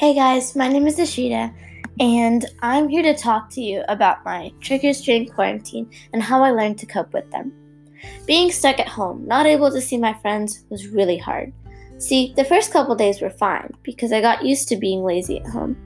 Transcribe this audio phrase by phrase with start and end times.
[0.00, 1.52] Hey guys, my name is Ashita,
[2.00, 6.52] and I'm here to talk to you about my triggers during quarantine and how I
[6.52, 7.52] learned to cope with them.
[8.26, 11.52] Being stuck at home, not able to see my friends, was really hard.
[11.98, 15.46] See, the first couple days were fine because I got used to being lazy at
[15.46, 15.76] home.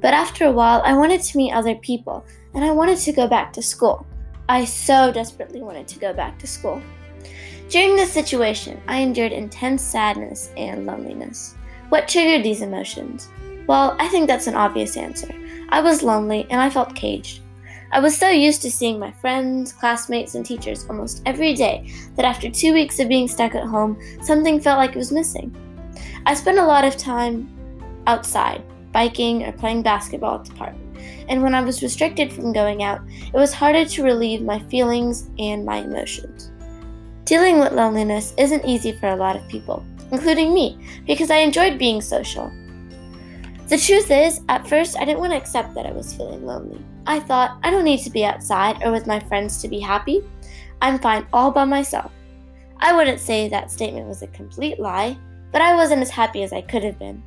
[0.00, 2.24] But after a while, I wanted to meet other people
[2.54, 4.06] and I wanted to go back to school.
[4.48, 6.80] I so desperately wanted to go back to school.
[7.68, 11.54] During this situation, I endured intense sadness and loneliness.
[11.90, 13.28] What triggered these emotions?
[13.68, 15.28] Well, I think that's an obvious answer.
[15.68, 17.42] I was lonely and I felt caged.
[17.92, 22.24] I was so used to seeing my friends, classmates, and teachers almost every day that
[22.24, 25.54] after two weeks of being stuck at home, something felt like it was missing.
[26.24, 27.46] I spent a lot of time
[28.06, 28.62] outside,
[28.92, 30.74] biking or playing basketball at the park,
[31.28, 35.28] and when I was restricted from going out, it was harder to relieve my feelings
[35.38, 36.50] and my emotions.
[37.24, 41.78] Dealing with loneliness isn't easy for a lot of people, including me, because I enjoyed
[41.78, 42.50] being social.
[43.68, 46.82] The truth is, at first, I didn't want to accept that I was feeling lonely.
[47.06, 50.22] I thought, I don't need to be outside or with my friends to be happy.
[50.80, 52.10] I'm fine all by myself.
[52.78, 55.18] I wouldn't say that statement was a complete lie,
[55.52, 57.22] but I wasn't as happy as I could have been.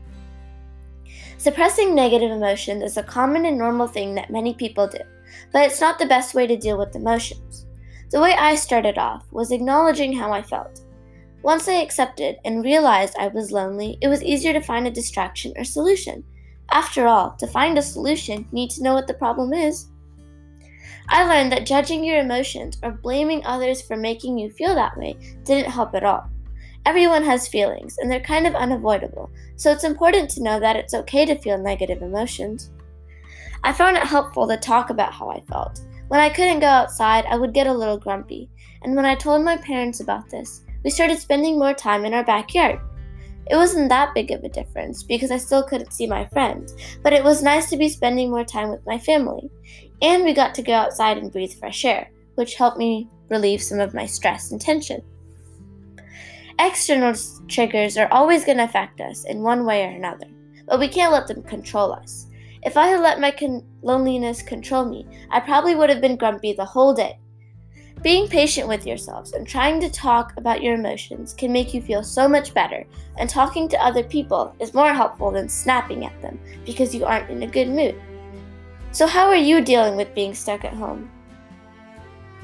[1.38, 5.00] Suppressing negative emotions is a common and normal thing that many people do,
[5.52, 7.68] but it's not the best way to deal with emotions.
[8.10, 10.82] The way I started off was acknowledging how I felt.
[11.44, 15.54] Once I accepted and realized I was lonely, it was easier to find a distraction
[15.56, 16.24] or solution.
[16.72, 19.88] After all, to find a solution, you need to know what the problem is.
[21.10, 25.18] I learned that judging your emotions or blaming others for making you feel that way
[25.44, 26.30] didn't help at all.
[26.86, 30.94] Everyone has feelings, and they're kind of unavoidable, so it's important to know that it's
[30.94, 32.72] okay to feel negative emotions.
[33.64, 35.82] I found it helpful to talk about how I felt.
[36.08, 38.50] When I couldn't go outside, I would get a little grumpy,
[38.82, 42.24] and when I told my parents about this, we started spending more time in our
[42.24, 42.80] backyard.
[43.50, 47.14] It wasn't that big of a difference because I still couldn't see my friends, but
[47.14, 49.50] it was nice to be spending more time with my family.
[50.02, 53.80] And we got to go outside and breathe fresh air, which helped me relieve some
[53.80, 55.02] of my stress and tension.
[56.60, 57.16] External
[57.48, 60.28] triggers are always going to affect us in one way or another,
[60.68, 62.28] but we can't let them control us.
[62.64, 66.54] If I had let my con- loneliness control me, I probably would have been grumpy
[66.54, 67.18] the whole day.
[68.02, 72.04] Being patient with yourselves and trying to talk about your emotions can make you feel
[72.04, 72.84] so much better,
[73.18, 77.30] and talking to other people is more helpful than snapping at them because you aren't
[77.30, 78.02] in a good mood.
[78.92, 81.12] So, how are you dealing with being stuck at home?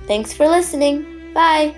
[0.05, 1.33] Thanks for listening.
[1.33, 1.75] Bye.